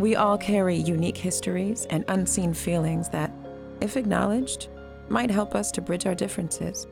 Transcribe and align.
We 0.00 0.16
all 0.16 0.38
carry 0.38 0.76
unique 0.76 1.18
histories 1.18 1.84
and 1.90 2.06
unseen 2.08 2.54
feelings 2.54 3.10
that, 3.10 3.30
if 3.82 3.98
acknowledged, 3.98 4.68
might 5.10 5.30
help 5.30 5.54
us 5.54 5.70
to 5.72 5.82
bridge 5.82 6.06
our 6.06 6.14
differences. 6.14 6.86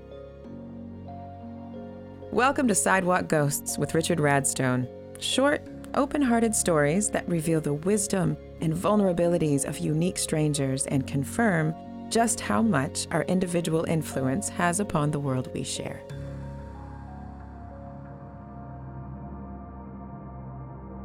Welcome 2.31 2.69
to 2.69 2.75
Sidewalk 2.75 3.27
Ghosts 3.27 3.79
with 3.79 3.95
Richard 3.95 4.19
Radstone. 4.19 4.87
Short, 5.21 5.67
open 5.95 6.21
hearted 6.21 6.55
stories 6.55 7.09
that 7.09 7.27
reveal 7.27 7.63
the 7.63 7.73
wisdom 7.73 8.37
and 8.61 8.75
vulnerabilities 8.75 9.65
of 9.65 9.79
unique 9.79 10.19
strangers 10.19 10.85
and 10.89 11.07
confirm 11.07 11.75
just 12.11 12.41
how 12.41 12.61
much 12.61 13.07
our 13.11 13.23
individual 13.23 13.85
influence 13.85 14.51
has 14.51 14.81
upon 14.81 15.13
the 15.13 15.21
world 15.21 15.49
we 15.55 15.63
share. 15.63 16.03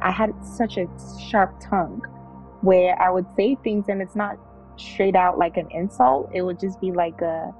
I 0.04 0.10
had 0.10 0.32
such 0.44 0.76
a 0.76 0.86
sharp 1.30 1.58
tongue 1.60 2.02
where 2.60 3.00
I 3.00 3.10
would 3.10 3.26
say 3.36 3.56
things 3.64 3.86
and 3.88 4.02
it's 4.02 4.14
not 4.14 4.38
straight 4.76 5.16
out 5.16 5.38
like 5.38 5.56
an 5.56 5.68
insult. 5.70 6.30
It 6.34 6.42
would 6.42 6.60
just 6.60 6.80
be 6.80 6.92
like 6.92 7.20
a 7.22 7.52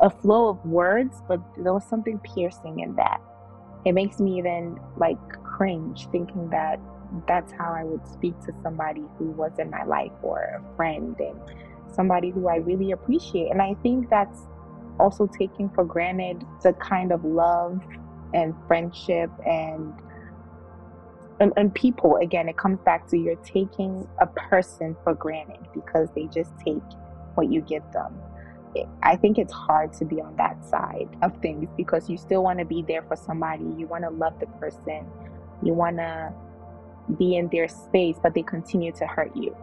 a 0.00 0.10
flow 0.10 0.48
of 0.48 0.64
words, 0.66 1.22
but 1.28 1.40
there 1.56 1.72
was 1.72 1.84
something 1.84 2.18
piercing 2.34 2.80
in 2.80 2.96
that. 2.96 3.20
It 3.84 3.92
makes 3.92 4.18
me 4.18 4.36
even 4.36 4.80
like 4.96 5.16
cringe 5.44 6.08
thinking 6.10 6.50
that 6.50 6.80
that's 7.28 7.52
how 7.52 7.72
I 7.72 7.84
would 7.84 8.04
speak 8.08 8.38
to 8.40 8.52
somebody 8.62 9.04
who 9.16 9.26
was 9.30 9.52
in 9.60 9.70
my 9.70 9.84
life 9.84 10.12
or 10.22 10.40
a 10.40 10.76
friend 10.76 11.14
and 11.20 11.38
somebody 11.94 12.30
who 12.30 12.48
I 12.48 12.56
really 12.56 12.90
appreciate. 12.90 13.50
And 13.52 13.62
I 13.62 13.74
think 13.82 14.10
that's 14.10 14.40
also 14.98 15.26
taking 15.26 15.70
for 15.70 15.84
granted 15.84 16.44
the 16.62 16.72
kind 16.74 17.12
of 17.12 17.24
love 17.24 17.80
and 18.34 18.54
friendship 18.66 19.30
and 19.46 19.92
and, 21.42 21.52
and 21.56 21.74
people 21.74 22.16
again 22.16 22.48
it 22.48 22.56
comes 22.56 22.78
back 22.80 23.06
to 23.08 23.18
you're 23.18 23.36
taking 23.36 24.08
a 24.20 24.26
person 24.26 24.96
for 25.04 25.14
granted 25.14 25.66
because 25.74 26.08
they 26.14 26.26
just 26.26 26.52
take 26.64 26.82
what 27.34 27.50
you 27.52 27.60
give 27.60 27.82
them 27.92 28.18
I 29.02 29.16
think 29.16 29.38
it's 29.38 29.52
hard 29.52 29.92
to 29.94 30.04
be 30.04 30.20
on 30.20 30.36
that 30.36 30.64
side 30.64 31.08
of 31.22 31.36
things 31.42 31.68
because 31.76 32.08
you 32.08 32.16
still 32.16 32.42
want 32.42 32.58
to 32.58 32.64
be 32.64 32.82
there 32.82 33.02
for 33.02 33.16
somebody. 33.16 33.64
You 33.64 33.86
want 33.86 34.04
to 34.04 34.10
love 34.10 34.38
the 34.40 34.46
person. 34.46 35.06
You 35.62 35.74
want 35.74 35.98
to 35.98 36.32
be 37.18 37.36
in 37.36 37.48
their 37.48 37.68
space, 37.68 38.16
but 38.22 38.34
they 38.34 38.42
continue 38.42 38.92
to 38.92 39.06
hurt 39.06 39.36
you. 39.36 39.54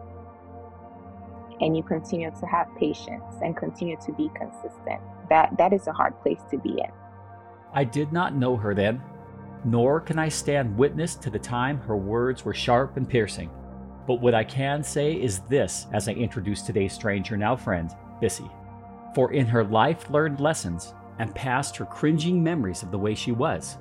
And 1.60 1.76
you 1.76 1.82
continue 1.82 2.30
to 2.30 2.46
have 2.46 2.68
patience 2.78 3.34
and 3.42 3.56
continue 3.56 3.96
to 4.06 4.12
be 4.12 4.30
consistent. 4.36 5.00
That 5.28 5.56
that 5.58 5.72
is 5.72 5.86
a 5.86 5.92
hard 5.92 6.18
place 6.22 6.40
to 6.50 6.58
be 6.58 6.70
in. 6.70 6.90
I 7.72 7.84
did 7.84 8.12
not 8.12 8.34
know 8.34 8.56
her 8.56 8.74
then, 8.74 9.02
nor 9.64 10.00
can 10.00 10.18
I 10.18 10.28
stand 10.28 10.76
witness 10.76 11.14
to 11.16 11.30
the 11.30 11.38
time 11.38 11.78
her 11.80 11.96
words 11.96 12.44
were 12.44 12.54
sharp 12.54 12.96
and 12.96 13.08
piercing. 13.08 13.50
But 14.06 14.20
what 14.20 14.34
I 14.34 14.44
can 14.44 14.82
say 14.82 15.12
is 15.12 15.40
this 15.40 15.86
as 15.92 16.08
I 16.08 16.12
introduce 16.12 16.62
today's 16.62 16.92
stranger, 16.92 17.36
now 17.36 17.56
friend, 17.56 17.90
Bissy. 18.20 18.50
For 19.14 19.32
in 19.32 19.46
her 19.46 19.64
life 19.64 20.10
learned 20.10 20.40
lessons 20.40 20.94
and 21.18 21.34
past 21.34 21.76
her 21.76 21.84
cringing 21.84 22.42
memories 22.42 22.82
of 22.82 22.90
the 22.90 22.98
way 22.98 23.14
she 23.14 23.32
was, 23.32 23.76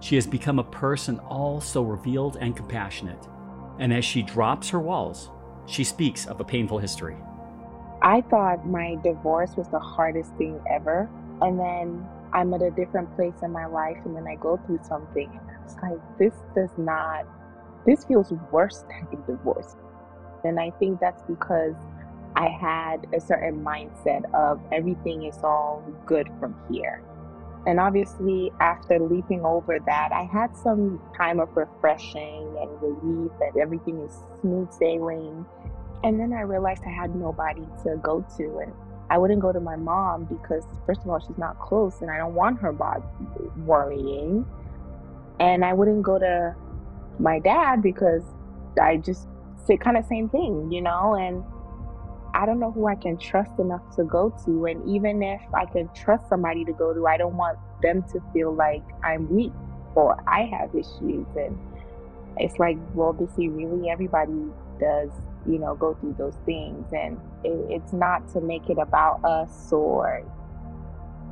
she 0.00 0.14
has 0.14 0.26
become 0.26 0.58
a 0.58 0.64
person 0.64 1.18
all 1.20 1.60
so 1.60 1.82
revealed 1.82 2.36
and 2.40 2.56
compassionate. 2.56 3.28
And 3.78 3.92
as 3.92 4.04
she 4.04 4.22
drops 4.22 4.68
her 4.70 4.80
walls, 4.80 5.30
she 5.66 5.82
speaks 5.82 6.26
of 6.26 6.40
a 6.40 6.44
painful 6.44 6.78
history. 6.78 7.16
I 8.02 8.20
thought 8.20 8.66
my 8.66 8.96
divorce 9.02 9.56
was 9.56 9.66
the 9.68 9.78
hardest 9.78 10.30
thing 10.36 10.60
ever. 10.70 11.08
And 11.40 11.58
then 11.58 12.06
I'm 12.34 12.52
at 12.52 12.62
a 12.62 12.70
different 12.72 13.14
place 13.14 13.42
in 13.42 13.52
my 13.52 13.66
life, 13.66 13.96
and 14.04 14.16
then 14.16 14.26
I 14.26 14.34
go 14.34 14.56
through 14.66 14.80
something, 14.82 15.30
and 15.30 15.56
it's 15.64 15.76
like, 15.80 16.00
this 16.18 16.34
does 16.54 16.70
not, 16.76 17.24
this 17.86 18.04
feels 18.04 18.32
worse 18.50 18.84
than 18.88 19.06
the 19.10 19.32
divorce. 19.32 19.76
And 20.44 20.58
I 20.58 20.70
think 20.78 21.00
that's 21.00 21.22
because 21.22 21.76
I 22.36 22.48
had 22.48 23.06
a 23.14 23.20
certain 23.20 23.64
mindset 23.64 24.24
of 24.34 24.60
everything 24.72 25.22
is 25.22 25.38
all 25.44 25.84
good 26.04 26.28
from 26.40 26.56
here. 26.70 27.02
And 27.66 27.80
obviously, 27.80 28.52
after 28.60 28.98
leaping 28.98 29.44
over 29.44 29.78
that, 29.86 30.10
I 30.12 30.24
had 30.24 30.54
some 30.56 31.00
time 31.16 31.40
of 31.40 31.56
refreshing 31.56 32.56
and 32.60 32.82
relief 32.82 33.32
that 33.38 33.58
everything 33.58 34.00
is 34.00 34.18
smooth 34.40 34.70
sailing. 34.72 35.46
And 36.02 36.20
then 36.20 36.34
I 36.34 36.42
realized 36.42 36.82
I 36.84 36.90
had 36.90 37.14
nobody 37.14 37.64
to 37.84 37.96
go 38.02 38.26
to. 38.36 38.58
And 38.58 38.72
I 39.10 39.18
wouldn't 39.18 39.40
go 39.40 39.52
to 39.52 39.60
my 39.60 39.76
mom 39.76 40.24
because, 40.24 40.64
first 40.86 41.02
of 41.02 41.08
all, 41.08 41.20
she's 41.20 41.38
not 41.38 41.58
close 41.60 42.00
and 42.00 42.10
I 42.10 42.16
don't 42.16 42.34
want 42.34 42.60
her 42.60 42.72
worrying. 43.64 44.46
And 45.40 45.64
I 45.64 45.72
wouldn't 45.72 46.02
go 46.02 46.18
to 46.18 46.54
my 47.18 47.38
dad 47.38 47.82
because 47.82 48.22
I 48.80 48.96
just 48.96 49.26
say 49.66 49.76
kind 49.76 49.96
of 49.96 50.04
same 50.06 50.28
thing, 50.28 50.70
you 50.72 50.80
know? 50.80 51.14
And 51.14 51.44
I 52.34 52.46
don't 52.46 52.58
know 52.58 52.72
who 52.72 52.86
I 52.88 52.94
can 52.94 53.16
trust 53.16 53.58
enough 53.58 53.82
to 53.96 54.04
go 54.04 54.34
to. 54.44 54.66
And 54.66 54.88
even 54.88 55.22
if 55.22 55.40
I 55.52 55.66
can 55.66 55.88
trust 55.94 56.28
somebody 56.28 56.64
to 56.64 56.72
go 56.72 56.92
to, 56.92 57.06
I 57.06 57.16
don't 57.16 57.36
want 57.36 57.58
them 57.82 58.02
to 58.12 58.20
feel 58.32 58.52
like 58.54 58.82
I'm 59.02 59.32
weak 59.32 59.52
or 59.94 60.20
I 60.26 60.44
have 60.46 60.74
issues. 60.74 61.26
And 61.36 61.58
it's 62.36 62.58
like, 62.58 62.78
well, 62.94 63.14
to 63.14 63.28
see 63.36 63.48
really 63.48 63.90
everybody 63.90 64.46
does, 64.80 65.10
you 65.46 65.58
know, 65.58 65.74
go 65.74 65.94
through 65.94 66.14
those 66.18 66.36
things. 66.46 66.86
And 66.92 67.18
it, 67.44 67.66
it's 67.70 67.92
not 67.92 68.28
to 68.32 68.40
make 68.40 68.68
it 68.68 68.78
about 68.78 69.24
us 69.24 69.72
or 69.72 70.22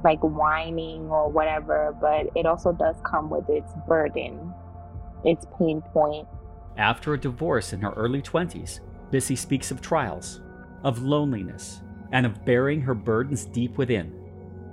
like 0.05 0.21
whining 0.21 1.09
or 1.09 1.29
whatever, 1.29 1.97
but 2.01 2.27
it 2.37 2.47
also 2.47 2.73
does 2.73 2.97
come 3.05 3.31
with 3.31 3.49
its 3.49 3.73
burden, 3.87 4.53
its 5.25 5.47
pain 5.59 5.81
point. 5.93 6.27
After 6.77 7.15
a 7.15 7.21
divorce 7.21 7.73
in 7.73 7.81
her 7.83 7.93
early 7.93 8.23
20s, 8.23 8.81
Bissy 9.11 9.37
speaks 9.37 9.71
of 9.71 9.81
trials, 9.81 10.41
of 10.85 11.03
loneliness, 11.03 11.83
and 12.13 12.27
of 12.27 12.45
bearing 12.45 12.81
her 12.81 12.95
burdens 12.95 13.45
deep 13.45 13.79
within, 13.79 14.13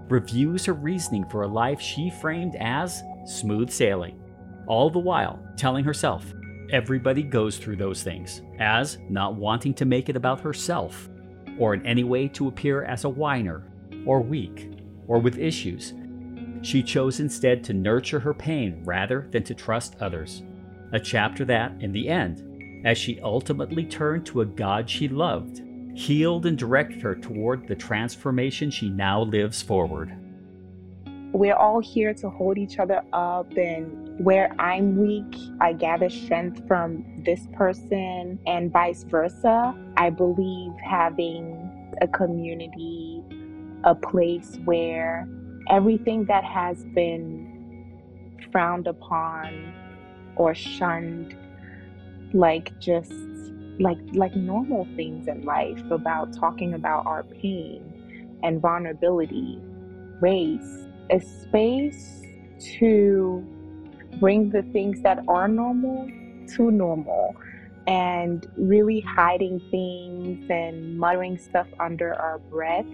reviews 0.10 0.66
her 0.66 0.74
reasoning 0.74 1.26
for 1.30 1.44
a 1.44 1.48
life 1.48 1.80
she 1.80 2.10
framed 2.10 2.56
as 2.60 3.04
smooth 3.26 3.70
sailing, 3.70 4.20
all 4.68 4.90
the 4.90 5.00
while 5.00 5.40
telling 5.56 5.84
herself 5.84 6.34
everybody 6.72 7.24
goes 7.24 7.58
through 7.58 7.78
those 7.78 8.04
things, 8.04 8.42
as 8.60 8.98
not 9.10 9.36
wanting 9.36 9.74
to 9.76 9.86
make 9.86 10.10
it 10.10 10.16
about 10.16 10.42
herself, 10.42 11.10
or 11.58 11.74
in 11.74 11.86
any 11.86 12.04
way 12.04 12.28
to 12.30 12.48
appear 12.48 12.84
as 12.84 13.04
a 13.04 13.10
whiner, 13.10 13.64
or 14.06 14.22
weak, 14.22 14.72
or 15.08 15.20
with 15.20 15.38
issues. 15.38 15.94
She 16.62 16.84
chose 16.84 17.20
instead 17.20 17.64
to 17.66 17.74
nurture 17.74 18.20
her 18.20 18.34
pain 18.34 18.82
rather 18.84 19.28
than 19.32 19.44
to 19.44 19.54
trust 19.54 19.96
others. 20.00 20.44
A 20.92 21.00
chapter 21.00 21.46
that, 21.46 21.74
in 21.80 21.92
the 21.92 22.10
end, 22.10 22.84
as 22.86 22.98
she 22.98 23.20
ultimately 23.22 23.86
turned 23.86 24.26
to 24.28 24.42
a 24.42 24.46
God 24.46 24.90
she 24.90 25.08
loved, 25.08 25.62
healed 25.96 26.46
and 26.46 26.58
directed 26.58 27.02
her 27.02 27.16
toward 27.16 27.68
the 27.68 27.76
transformation 27.76 28.70
she 28.72 28.90
now 28.90 29.22
lives 29.22 29.62
forward. 29.62 30.16
We're 31.32 31.56
all 31.56 31.80
here 31.80 32.14
to 32.16 32.30
hold 32.30 32.58
each 32.58 32.80
other 32.80 33.04
up, 33.14 33.56
and 33.56 34.20
where 34.20 34.54
I'm 34.60 34.98
weak, 34.98 35.38
I 35.62 35.74
gather 35.74 36.10
strength 36.10 36.68
from 36.68 37.06
this 37.24 37.48
person, 37.54 38.40
and 38.48 38.72
vice 38.72 39.04
versa. 39.04 39.76
I 39.96 40.10
believe 40.10 40.74
having 40.84 41.96
a 42.02 42.08
community, 42.08 43.24
a 43.84 43.94
place 43.94 44.58
where 44.66 45.28
everything 45.70 46.26
that 46.26 46.44
has 46.44 46.84
been 46.96 48.36
frowned 48.52 48.88
upon 48.88 49.74
or 50.36 50.56
shunned, 50.56 51.36
like 52.34 52.78
just 52.80 53.14
like 53.80 54.00
like 54.14 54.36
normal 54.36 54.86
things 54.96 55.28
in 55.28 55.46
life 55.46 55.82
about 55.92 56.34
talking 56.34 56.74
about 56.74 57.06
our 57.06 57.24
pain 57.24 58.38
and 58.44 58.60
vulnerability 58.60 59.58
race 60.20 60.89
a 61.10 61.20
space 61.20 62.22
to 62.78 63.46
bring 64.20 64.50
the 64.50 64.62
things 64.74 65.02
that 65.02 65.24
are 65.28 65.48
normal 65.48 66.10
to 66.56 66.72
normal 66.72 67.36
and 67.88 68.48
really 68.58 69.00
hiding 69.00 69.60
things 69.72 70.50
and 70.50 70.98
muttering 70.98 71.38
stuff 71.38 71.68
under 71.80 72.14
our 72.16 72.40
breath 72.40 72.86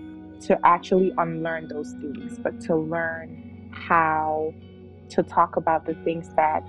to 0.41 0.57
actually 0.63 1.13
unlearn 1.17 1.67
those 1.67 1.91
things 1.93 2.37
but 2.39 2.59
to 2.61 2.75
learn 2.75 3.71
how 3.73 4.53
to 5.09 5.23
talk 5.23 5.55
about 5.55 5.85
the 5.85 5.93
things 6.03 6.29
that 6.35 6.63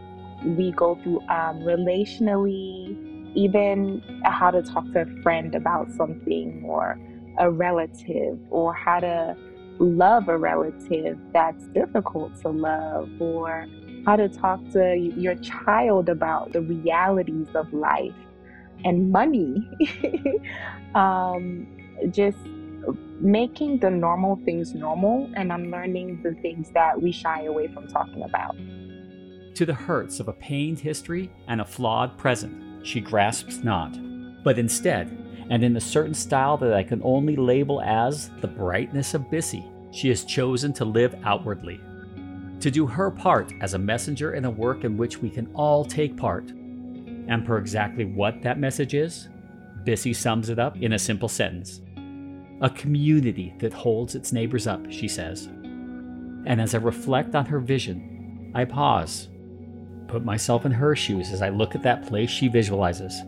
we 0.45 0.73
go 0.73 0.95
through 1.03 1.21
um, 1.29 1.61
relationally 1.61 2.97
even 3.37 4.03
how 4.25 4.51
to 4.51 4.63
talk 4.63 4.85
to 4.93 5.03
a 5.03 5.23
friend 5.23 5.55
about 5.55 5.91
something 5.93 6.63
or 6.65 6.99
a 7.39 7.51
relative 7.51 8.39
or 8.51 8.73
how 8.73 8.99
to 8.99 9.37
love 9.79 10.29
a 10.29 10.39
relative 10.39 11.19
that's 11.33 11.67
difficult 11.69 12.41
to 12.43 12.49
love 12.49 13.11
or 13.21 13.67
how 14.07 14.17
to 14.17 14.29
talk 14.29 14.61
to 14.71 14.97
your 14.97 15.35
child 15.37 16.09
about 16.09 16.53
the 16.53 16.61
realities 16.61 17.49
of 17.55 17.73
life 17.73 18.15
and 18.85 19.11
money 19.11 19.69
um, 20.95 21.67
just 22.11 22.39
making 23.21 23.79
the 23.79 23.91
normal 23.91 24.37
things 24.45 24.75
normal 24.75 25.31
and 25.35 25.51
unlearning 25.51 26.23
the 26.23 26.35
things 26.43 26.71
that 26.71 27.01
we 27.01 27.11
shy 27.11 27.45
away 27.45 27.67
from 27.69 27.89
talking 27.89 28.23
about. 28.23 28.55
To 29.55 29.65
the 29.65 29.75
hurts 29.75 30.21
of 30.21 30.29
a 30.29 30.33
pained 30.35 30.79
history 30.79 31.33
and 31.49 31.61
a 31.61 31.65
flawed 31.65 32.17
present 32.19 32.67
she 32.87 33.01
grasps 33.01 33.65
not, 33.65 33.99
But 34.45 34.61
instead, 34.61 35.11
and 35.51 35.63
in 35.63 35.77
a 35.77 35.81
certain 35.81 36.15
style 36.15 36.57
that 36.59 36.73
I 36.73 36.83
can 36.83 37.01
only 37.05 37.37
label 37.37 37.81
as 37.81 38.31
the 38.41 38.49
brightness 38.49 39.15
of 39.15 39.31
Bissy, 39.31 39.65
she 39.93 40.09
has 40.09 40.25
chosen 40.25 40.73
to 40.75 40.85
live 40.85 41.15
outwardly, 41.25 41.81
to 42.61 42.71
do 42.71 42.87
her 42.87 43.11
part 43.11 43.53
as 43.61 43.75
a 43.75 43.79
messenger 43.79 44.35
in 44.35 44.45
a 44.45 44.51
work 44.51 44.85
in 44.85 44.97
which 44.97 45.19
we 45.19 45.31
can 45.31 45.49
all 45.55 45.85
take 45.85 46.17
part. 46.17 46.51
And 47.29 47.47
for 47.47 47.59
exactly 47.59 48.05
what 48.05 48.43
that 48.43 48.59
message 48.59 48.95
is, 48.95 49.29
Bissy 49.85 50.13
sums 50.13 50.49
it 50.49 50.59
up 50.59 50.77
in 50.83 50.95
a 50.95 50.99
simple 50.99 51.29
sentence 51.29 51.81
A 52.61 52.71
community 52.71 53.55
that 53.59 53.73
holds 53.73 54.15
its 54.17 54.33
neighbors 54.33 54.67
up, 54.67 54.91
she 54.91 55.07
says. 55.07 55.47
And 55.47 56.61
as 56.61 56.75
I 56.75 56.79
reflect 56.79 57.35
on 57.35 57.47
her 57.47 57.61
vision, 57.61 58.53
I 58.55 58.65
pause, 58.65 59.29
put 60.09 60.25
myself 60.25 60.67
in 60.67 60.73
her 60.73 60.97
shoes 60.97 61.31
as 61.31 61.43
I 61.43 61.51
look 61.51 61.75
at 61.75 61.83
that 61.83 62.07
place 62.07 62.31
she 62.31 62.49
visualizes. 62.49 63.21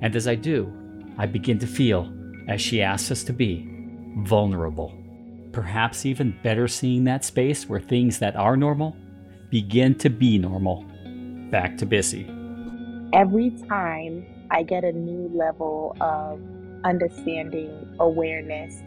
And 0.00 0.14
as 0.14 0.28
I 0.28 0.34
do, 0.34 0.72
I 1.20 1.26
begin 1.26 1.58
to 1.58 1.66
feel, 1.66 2.12
as 2.46 2.60
she 2.60 2.80
asks 2.80 3.10
us 3.10 3.24
to 3.24 3.32
be, 3.32 3.68
vulnerable. 4.18 4.94
Perhaps 5.50 6.06
even 6.06 6.38
better 6.44 6.68
seeing 6.68 7.02
that 7.04 7.24
space 7.24 7.68
where 7.68 7.80
things 7.80 8.20
that 8.20 8.36
are 8.36 8.56
normal 8.56 8.96
begin 9.50 9.96
to 9.96 10.10
be 10.10 10.38
normal. 10.38 10.84
Back 11.50 11.76
to 11.78 11.86
Bissy. 11.86 12.24
Every 13.12 13.50
time 13.68 14.26
I 14.52 14.62
get 14.62 14.84
a 14.84 14.92
new 14.92 15.28
level 15.36 15.96
of 16.00 16.40
understanding, 16.84 17.96
awareness, 17.98 18.80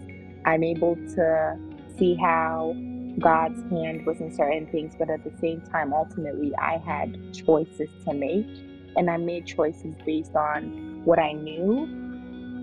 I'm 0.45 0.63
able 0.63 0.95
to 0.95 1.59
see 1.97 2.15
how 2.15 2.73
God's 3.19 3.61
hand 3.69 4.05
was 4.05 4.21
in 4.21 4.33
certain 4.33 4.67
things, 4.67 4.93
but 4.97 5.09
at 5.09 5.25
the 5.25 5.37
same 5.41 5.59
time, 5.61 5.93
ultimately, 5.93 6.55
I 6.55 6.77
had 6.77 7.33
choices 7.33 7.89
to 8.05 8.13
make. 8.13 8.47
And 8.95 9.09
I 9.09 9.17
made 9.17 9.45
choices 9.45 9.95
based 10.05 10.35
on 10.35 11.01
what 11.03 11.19
I 11.19 11.33
knew 11.33 12.00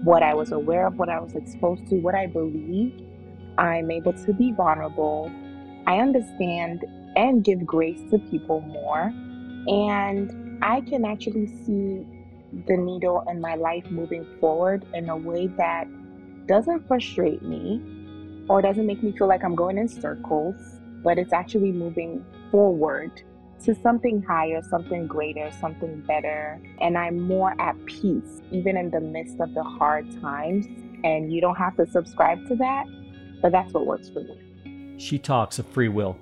what 0.05 0.23
I 0.23 0.35
was 0.35 0.53
aware 0.53 0.87
of, 0.87 0.99
what 0.99 1.09
I 1.09 1.21
was 1.21 1.35
exposed 1.35 1.89
to, 1.89 1.97
what 1.97 2.15
I 2.15 2.27
believed. 2.27 3.03
I'm 3.59 3.91
able 3.91 4.13
to 4.13 4.33
be 4.33 4.53
vulnerable. 4.53 5.31
I 5.87 5.99
understand 5.99 6.85
and 7.17 7.43
give 7.43 7.67
grace 7.67 8.01
to 8.11 8.19
people 8.19 8.61
more. 8.61 9.13
And 9.67 10.59
I 10.63 10.81
can 10.83 11.05
actually 11.05 11.47
see 11.65 12.07
the 12.67 12.77
needle 12.77 13.25
in 13.29 13.41
my 13.41 13.57
life 13.57 13.85
moving 13.91 14.27
forward 14.41 14.87
in 14.95 15.09
a 15.09 15.17
way 15.17 15.49
that 15.49 15.87
doesn't 16.47 16.87
frustrate 16.87 17.43
me 17.43 17.83
or 18.49 18.63
doesn't 18.63 18.87
make 18.87 19.03
me 19.03 19.13
feel 19.13 19.27
like 19.27 19.45
I'm 19.45 19.55
going 19.55 19.77
in 19.77 19.89
circles, 19.89 20.81
but 21.03 21.19
it's 21.19 21.33
actually 21.33 21.73
moving 21.73 22.25
forward 22.51 23.23
to 23.65 23.75
something 23.75 24.23
higher, 24.23 24.63
something 24.63 25.07
greater, 25.07 25.51
something 25.61 26.01
better. 26.07 26.61
And 26.81 26.97
I'm 26.97 27.21
more 27.21 27.55
at 27.61 27.77
peace, 27.87 28.43
even 28.51 28.77
in 28.77 28.91
the 28.91 29.01
midst 29.01 29.41
of 29.41 29.55
the 29.55 29.63
hard 29.63 30.07
times. 30.21 30.67
And 31.05 31.33
you 31.33 31.41
don't 31.41 31.57
have 31.57 31.77
to 31.77 31.87
subscribe 31.87 32.47
to 32.49 32.57
that, 32.57 32.87
but 33.41 33.53
that's 33.53 33.73
what 33.73 33.87
works 33.87 34.09
for 34.09 34.21
me. 34.21 34.97
She 34.99 35.19
talks 35.19 35.59
of 35.59 35.67
free 35.69 35.89
will. 35.89 36.17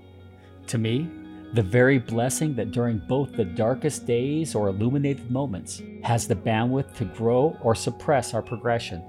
To 0.68 0.78
me, 0.78 1.08
the 1.54 1.62
very 1.62 1.98
blessing 1.98 2.54
that 2.56 2.72
during 2.72 2.98
both 2.98 3.32
the 3.32 3.44
darkest 3.44 4.06
days 4.06 4.54
or 4.54 4.68
illuminated 4.68 5.30
moments 5.30 5.80
has 6.02 6.26
the 6.28 6.34
bandwidth 6.34 6.94
to 6.96 7.04
grow 7.04 7.56
or 7.62 7.74
suppress 7.74 8.34
our 8.34 8.42
progression. 8.42 9.02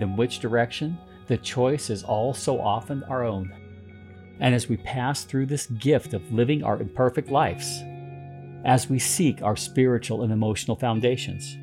In 0.00 0.16
which 0.16 0.40
direction, 0.40 0.98
the 1.28 1.36
choice 1.36 1.90
is 1.90 2.02
all 2.02 2.34
so 2.34 2.60
often 2.60 3.04
our 3.04 3.24
own. 3.24 3.52
And 4.42 4.56
as 4.56 4.68
we 4.68 4.76
pass 4.76 5.22
through 5.22 5.46
this 5.46 5.66
gift 5.66 6.14
of 6.14 6.32
living 6.32 6.64
our 6.64 6.80
imperfect 6.80 7.30
lives, 7.30 7.80
as 8.64 8.90
we 8.90 8.98
seek 8.98 9.40
our 9.40 9.54
spiritual 9.54 10.24
and 10.24 10.32
emotional 10.32 10.76
foundations, 10.76 11.56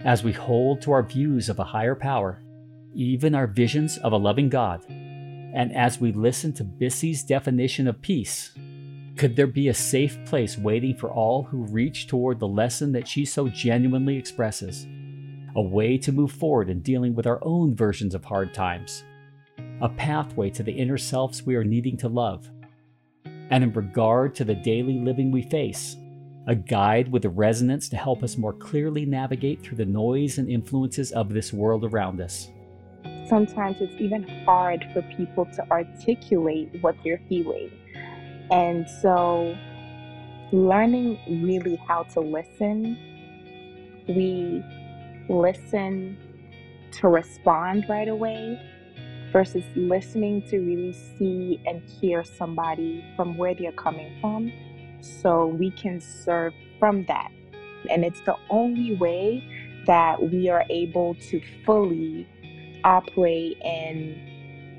as 0.00 0.24
we 0.24 0.32
hold 0.32 0.80
to 0.82 0.92
our 0.92 1.02
views 1.02 1.50
of 1.50 1.58
a 1.58 1.64
higher 1.64 1.94
power, 1.94 2.42
even 2.94 3.34
our 3.34 3.46
visions 3.46 3.98
of 3.98 4.14
a 4.14 4.16
loving 4.16 4.48
God, 4.48 4.86
and 4.88 5.70
as 5.76 6.00
we 6.00 6.12
listen 6.12 6.54
to 6.54 6.64
Bissy's 6.64 7.22
definition 7.22 7.86
of 7.86 8.00
peace, 8.00 8.52
could 9.18 9.36
there 9.36 9.46
be 9.46 9.68
a 9.68 9.74
safe 9.74 10.18
place 10.24 10.56
waiting 10.56 10.96
for 10.96 11.10
all 11.10 11.42
who 11.42 11.66
reach 11.66 12.06
toward 12.06 12.40
the 12.40 12.48
lesson 12.48 12.92
that 12.92 13.06
she 13.06 13.26
so 13.26 13.48
genuinely 13.48 14.16
expresses? 14.16 14.86
A 15.56 15.62
way 15.62 15.98
to 15.98 16.10
move 16.10 16.32
forward 16.32 16.70
in 16.70 16.80
dealing 16.80 17.14
with 17.14 17.26
our 17.26 17.38
own 17.42 17.76
versions 17.76 18.14
of 18.14 18.24
hard 18.24 18.54
times 18.54 19.04
a 19.80 19.88
pathway 19.88 20.50
to 20.50 20.62
the 20.62 20.72
inner 20.72 20.98
selves 20.98 21.42
we 21.42 21.56
are 21.56 21.64
needing 21.64 21.96
to 21.98 22.08
love. 22.08 22.48
And 23.50 23.64
in 23.64 23.72
regard 23.72 24.34
to 24.36 24.44
the 24.44 24.54
daily 24.54 24.98
living 25.00 25.30
we 25.30 25.42
face, 25.42 25.96
a 26.46 26.54
guide 26.54 27.10
with 27.10 27.24
a 27.24 27.28
resonance 27.28 27.88
to 27.88 27.96
help 27.96 28.22
us 28.22 28.36
more 28.36 28.52
clearly 28.52 29.04
navigate 29.04 29.62
through 29.62 29.78
the 29.78 29.84
noise 29.84 30.38
and 30.38 30.48
influences 30.48 31.12
of 31.12 31.30
this 31.30 31.52
world 31.52 31.84
around 31.84 32.20
us. 32.20 32.50
Sometimes 33.28 33.78
it's 33.80 33.94
even 34.00 34.22
hard 34.44 34.84
for 34.92 35.02
people 35.16 35.46
to 35.46 35.70
articulate 35.70 36.70
what 36.82 36.96
they're 37.02 37.20
feeling. 37.28 37.70
And 38.50 38.88
so, 38.88 39.56
learning 40.52 41.18
really 41.42 41.76
how 41.76 42.02
to 42.04 42.20
listen, 42.20 42.98
we 44.06 44.62
listen 45.28 46.18
to 46.92 47.08
respond 47.08 47.86
right 47.88 48.08
away 48.08 48.60
versus 49.34 49.64
listening 49.74 50.40
to 50.42 50.60
really 50.60 50.92
see 50.92 51.60
and 51.66 51.82
hear 51.82 52.22
somebody 52.22 53.04
from 53.16 53.36
where 53.36 53.52
they're 53.52 53.72
coming 53.72 54.16
from 54.20 54.52
so 55.00 55.48
we 55.48 55.72
can 55.72 56.00
serve 56.00 56.54
from 56.78 57.04
that. 57.06 57.30
And 57.90 58.04
it's 58.04 58.20
the 58.20 58.36
only 58.48 58.94
way 58.96 59.44
that 59.86 60.22
we 60.22 60.48
are 60.48 60.64
able 60.70 61.16
to 61.16 61.42
fully 61.66 62.26
operate 62.84 63.58
in 63.62 64.30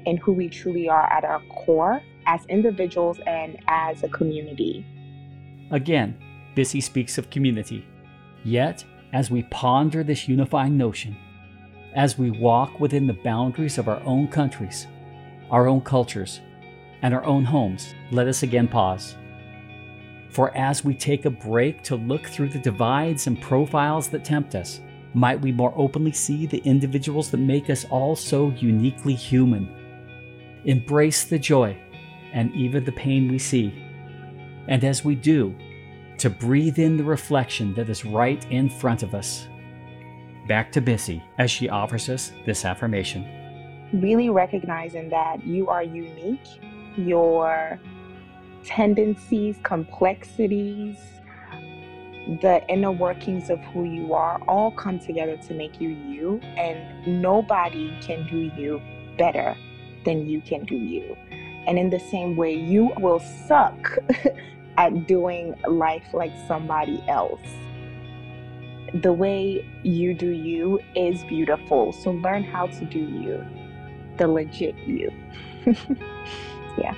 in 0.06 0.18
who 0.18 0.32
we 0.32 0.48
truly 0.48 0.88
are 0.88 1.12
at 1.12 1.26
our 1.26 1.42
core 1.50 2.02
as 2.28 2.46
individuals 2.46 3.20
and 3.28 3.58
as 3.68 4.04
a 4.04 4.10
community. 4.10 4.86
Again, 5.72 6.18
Bissy 6.56 6.80
speaks 6.80 7.18
of 7.18 7.30
community. 7.30 7.86
Yet, 8.44 8.86
as 9.14 9.32
we 9.32 9.44
ponder 9.44 10.04
this 10.04 10.28
unifying 10.28 10.78
notion, 10.78 11.18
as 11.96 12.18
we 12.18 12.30
walk 12.30 12.80
within 12.80 13.08
the 13.08 13.14
boundaries 13.14 13.78
of 13.78 13.88
our 13.88 14.02
own 14.04 14.28
countries, 14.28 14.88
our 15.50 15.68
own 15.68 15.82
cultures, 15.82 16.42
and 17.02 17.14
our 17.14 17.24
own 17.24 17.44
homes, 17.44 17.96
let 18.12 18.28
us 18.28 18.44
again 18.44 18.68
pause. 18.68 19.16
For 20.30 20.56
as 20.58 20.84
we 20.84 20.94
take 20.94 21.24
a 21.24 21.30
break 21.30 21.82
to 21.84 21.96
look 21.96 22.28
through 22.28 22.50
the 22.50 22.60
divides 22.60 23.28
and 23.28 23.42
profiles 23.42 24.10
that 24.10 24.26
tempt 24.26 24.56
us, 24.56 24.82
might 25.14 25.40
we 25.40 25.54
more 25.54 25.74
openly 25.78 26.12
see 26.12 26.46
the 26.46 26.58
individuals 26.60 27.32
that 27.32 27.38
make 27.38 27.70
us 27.70 27.86
all 27.86 28.18
so 28.18 28.50
uniquely 28.58 29.16
human. 29.16 29.70
Embrace 30.66 31.24
the 31.24 31.40
joy 31.40 31.78
and 32.34 32.54
even 32.54 32.84
the 32.84 32.92
pain 32.92 33.32
we 33.32 33.40
see. 33.40 33.74
And 34.68 34.84
as 34.84 35.06
we 35.06 35.16
do, 35.16 35.56
to 36.18 36.30
breathe 36.30 36.80
in 36.80 36.98
the 36.98 37.04
reflection 37.04 37.74
that 37.76 37.90
is 37.90 38.04
right 38.04 38.46
in 38.52 38.70
front 38.70 39.04
of 39.04 39.16
us 39.16 39.48
back 40.48 40.72
to 40.74 40.82
Bissy 40.82 41.24
as 41.38 41.50
she 41.50 41.70
offers 41.70 42.10
us 42.10 42.32
this 42.46 42.66
affirmation. 42.66 43.26
Really 43.94 44.30
recognizing 44.30 45.10
that 45.10 45.46
you 45.46 45.70
are 45.70 45.84
unique, 45.84 46.48
your 46.98 47.80
tendencies, 48.64 49.58
complexities, 49.64 50.98
the 52.42 52.64
inner 52.68 52.92
workings 52.92 53.50
of 53.50 53.60
who 53.66 53.84
you 53.84 54.14
are 54.14 54.42
all 54.48 54.72
come 54.72 55.00
together 55.00 55.38
to 55.38 55.54
make 55.54 55.80
you 55.80 55.90
you, 55.90 56.40
and 56.58 57.22
nobody 57.22 57.96
can 58.02 58.28
do 58.28 58.52
you 58.60 58.82
better 59.18 59.56
than 60.06 60.28
you 60.28 60.42
can 60.42 60.66
do 60.66 60.76
you. 60.76 61.16
And 61.68 61.78
in 61.80 61.90
the 61.90 62.00
same 62.00 62.36
way, 62.36 62.54
you 62.54 62.92
will 62.98 63.20
suck 63.20 63.98
at 64.78 65.08
doing 65.08 65.56
life 65.68 66.14
like 66.14 66.32
somebody 66.48 67.04
else 67.08 67.40
the 69.02 69.12
way 69.12 69.68
you 69.84 70.14
do 70.14 70.30
you 70.30 70.80
is 70.96 71.24
beautiful. 71.26 71.92
So 71.92 72.12
learn 72.12 72.44
how 72.44 72.68
to 72.68 72.86
do 72.86 73.00
you, 73.00 73.46
the 74.18 74.28
legit 74.28 74.76
you. 74.78 75.12
yeah. 76.78 76.96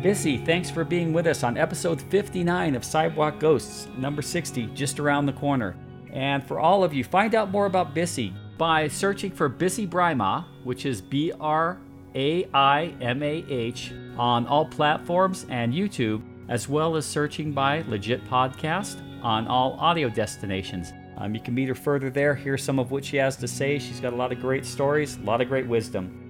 Bissy, 0.00 0.44
thanks 0.44 0.70
for 0.70 0.84
being 0.84 1.12
with 1.12 1.26
us 1.26 1.42
on 1.42 1.56
episode 1.56 2.00
59 2.00 2.74
of 2.74 2.84
Sidewalk 2.84 3.38
Ghosts, 3.38 3.88
number 3.96 4.20
60, 4.22 4.66
just 4.74 5.00
around 5.00 5.26
the 5.26 5.32
corner. 5.32 5.76
And 6.12 6.46
for 6.46 6.60
all 6.60 6.84
of 6.84 6.94
you, 6.94 7.04
find 7.04 7.34
out 7.34 7.50
more 7.50 7.66
about 7.66 7.94
Bissy 7.94 8.32
by 8.56 8.88
searching 8.88 9.30
for 9.30 9.48
Bissy 9.48 9.86
Braimah, 9.86 10.44
which 10.62 10.86
is 10.86 11.00
B 11.00 11.32
R 11.40 11.78
A 12.14 12.46
I 12.54 12.94
M 13.00 13.22
A 13.22 13.44
H 13.48 13.92
on 14.16 14.46
all 14.46 14.66
platforms 14.66 15.46
and 15.48 15.72
YouTube, 15.72 16.22
as 16.48 16.68
well 16.68 16.96
as 16.96 17.06
searching 17.06 17.52
by 17.52 17.84
Legit 17.88 18.24
Podcast 18.26 19.00
on 19.22 19.46
all 19.46 19.76
audio 19.80 20.08
destinations. 20.08 20.92
Um, 21.16 21.34
you 21.34 21.40
can 21.40 21.54
meet 21.54 21.68
her 21.68 21.74
further 21.74 22.10
there, 22.10 22.34
hear 22.34 22.58
some 22.58 22.78
of 22.78 22.90
what 22.90 23.04
she 23.04 23.16
has 23.18 23.36
to 23.36 23.48
say. 23.48 23.78
She's 23.78 24.00
got 24.00 24.12
a 24.12 24.16
lot 24.16 24.32
of 24.32 24.40
great 24.40 24.66
stories, 24.66 25.16
a 25.16 25.22
lot 25.22 25.40
of 25.40 25.48
great 25.48 25.66
wisdom. 25.66 26.20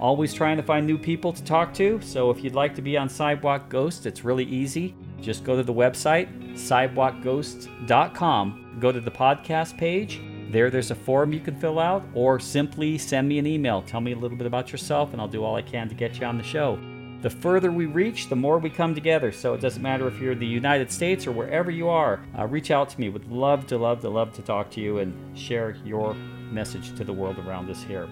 Always 0.00 0.32
trying 0.34 0.56
to 0.58 0.62
find 0.62 0.86
new 0.86 0.98
people 0.98 1.32
to 1.32 1.42
talk 1.42 1.72
to, 1.74 2.00
so 2.02 2.30
if 2.30 2.44
you'd 2.44 2.54
like 2.54 2.74
to 2.74 2.82
be 2.82 2.98
on 2.98 3.08
Sidewalk 3.08 3.70
Ghost, 3.70 4.04
it's 4.06 4.24
really 4.24 4.44
easy. 4.44 4.94
just 5.20 5.42
go 5.42 5.56
to 5.56 5.62
the 5.62 5.72
website, 5.72 6.28
sidewalkghosts.com, 6.52 8.76
go 8.78 8.92
to 8.92 9.00
the 9.00 9.10
podcast 9.10 9.78
page. 9.78 10.20
There, 10.50 10.70
there's 10.70 10.90
a 10.90 10.94
form 10.94 11.32
you 11.32 11.40
can 11.40 11.56
fill 11.56 11.78
out, 11.78 12.04
or 12.14 12.38
simply 12.38 12.98
send 12.98 13.28
me 13.28 13.38
an 13.38 13.46
email. 13.46 13.82
Tell 13.82 14.00
me 14.00 14.12
a 14.12 14.16
little 14.16 14.36
bit 14.36 14.46
about 14.46 14.70
yourself, 14.70 15.12
and 15.12 15.20
I'll 15.20 15.28
do 15.28 15.42
all 15.42 15.56
I 15.56 15.62
can 15.62 15.88
to 15.88 15.94
get 15.94 16.20
you 16.20 16.26
on 16.26 16.38
the 16.38 16.44
show. 16.44 16.78
The 17.22 17.30
further 17.30 17.72
we 17.72 17.86
reach, 17.86 18.28
the 18.28 18.36
more 18.36 18.58
we 18.58 18.70
come 18.70 18.94
together. 18.94 19.32
So 19.32 19.54
it 19.54 19.60
doesn't 19.60 19.82
matter 19.82 20.06
if 20.06 20.20
you're 20.20 20.32
in 20.32 20.38
the 20.38 20.46
United 20.46 20.92
States 20.92 21.26
or 21.26 21.32
wherever 21.32 21.70
you 21.70 21.88
are. 21.88 22.20
Uh, 22.38 22.46
reach 22.46 22.70
out 22.70 22.90
to 22.90 23.00
me. 23.00 23.08
Would 23.08 23.30
love 23.30 23.66
to, 23.68 23.78
love 23.78 24.02
to, 24.02 24.08
love 24.08 24.32
to 24.34 24.42
talk 24.42 24.70
to 24.72 24.80
you 24.80 24.98
and 24.98 25.36
share 25.36 25.76
your 25.84 26.14
message 26.52 26.94
to 26.96 27.04
the 27.04 27.12
world 27.12 27.38
around 27.38 27.68
us 27.70 27.82
here. 27.82 28.08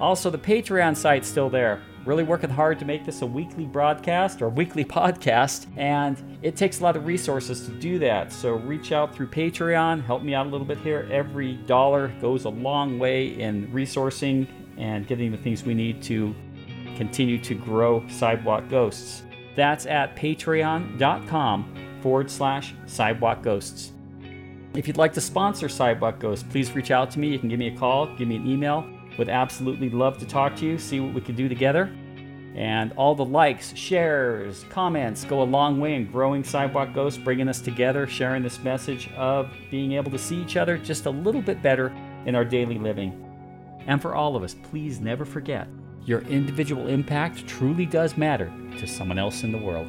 Also, 0.00 0.28
the 0.28 0.38
Patreon 0.38 0.96
site's 0.96 1.28
still 1.28 1.48
there. 1.48 1.80
Really 2.04 2.24
working 2.24 2.50
hard 2.50 2.80
to 2.80 2.84
make 2.84 3.04
this 3.04 3.22
a 3.22 3.26
weekly 3.26 3.64
broadcast 3.64 4.42
or 4.42 4.48
weekly 4.48 4.84
podcast, 4.84 5.66
and 5.76 6.20
it 6.42 6.56
takes 6.56 6.80
a 6.80 6.82
lot 6.82 6.96
of 6.96 7.06
resources 7.06 7.64
to 7.66 7.70
do 7.72 8.00
that. 8.00 8.32
So 8.32 8.54
reach 8.54 8.90
out 8.90 9.14
through 9.14 9.28
Patreon, 9.28 10.04
help 10.04 10.24
me 10.24 10.34
out 10.34 10.46
a 10.46 10.48
little 10.48 10.66
bit 10.66 10.78
here. 10.78 11.08
Every 11.12 11.54
dollar 11.54 12.08
goes 12.20 12.44
a 12.44 12.48
long 12.48 12.98
way 12.98 13.40
in 13.40 13.68
resourcing 13.68 14.48
and 14.78 15.06
getting 15.06 15.30
the 15.30 15.38
things 15.38 15.64
we 15.64 15.74
need 15.74 16.02
to 16.02 16.34
continue 16.96 17.38
to 17.38 17.54
grow 17.54 18.04
Sidewalk 18.08 18.68
Ghosts. 18.68 19.22
That's 19.54 19.86
at 19.86 20.16
patreon.com 20.16 21.74
forward 22.02 22.30
slash 22.30 22.74
sidewalk 22.86 23.42
ghosts. 23.42 23.92
If 24.74 24.88
you'd 24.88 24.96
like 24.96 25.12
to 25.12 25.20
sponsor 25.20 25.68
Sidewalk 25.68 26.18
Ghosts, 26.18 26.44
please 26.50 26.72
reach 26.72 26.90
out 26.90 27.10
to 27.12 27.18
me. 27.18 27.28
You 27.28 27.38
can 27.38 27.48
give 27.48 27.58
me 27.58 27.68
a 27.68 27.76
call, 27.76 28.06
give 28.16 28.26
me 28.26 28.36
an 28.36 28.46
email. 28.48 28.86
Would 29.18 29.28
absolutely 29.28 29.90
love 29.90 30.18
to 30.18 30.26
talk 30.26 30.56
to 30.56 30.66
you, 30.66 30.78
see 30.78 31.00
what 31.00 31.14
we 31.14 31.20
can 31.20 31.34
do 31.34 31.48
together. 31.48 31.92
And 32.54 32.92
all 32.96 33.14
the 33.14 33.24
likes, 33.24 33.74
shares, 33.74 34.64
comments 34.68 35.24
go 35.24 35.42
a 35.42 35.44
long 35.44 35.80
way 35.80 35.94
in 35.94 36.10
growing 36.10 36.44
Sidewalk 36.44 36.92
Ghosts, 36.94 37.18
bringing 37.18 37.48
us 37.48 37.60
together, 37.60 38.06
sharing 38.06 38.42
this 38.42 38.62
message 38.62 39.10
of 39.16 39.50
being 39.70 39.92
able 39.92 40.10
to 40.10 40.18
see 40.18 40.36
each 40.36 40.56
other 40.56 40.76
just 40.76 41.06
a 41.06 41.10
little 41.10 41.40
bit 41.40 41.62
better 41.62 41.94
in 42.26 42.34
our 42.34 42.44
daily 42.44 42.78
living. 42.78 43.18
And 43.86 44.00
for 44.00 44.14
all 44.14 44.36
of 44.36 44.42
us, 44.42 44.54
please 44.62 45.00
never 45.00 45.24
forget 45.24 45.66
your 46.04 46.20
individual 46.22 46.88
impact 46.88 47.46
truly 47.46 47.86
does 47.86 48.16
matter 48.16 48.52
to 48.78 48.86
someone 48.86 49.18
else 49.18 49.44
in 49.44 49.52
the 49.52 49.58
world. 49.58 49.88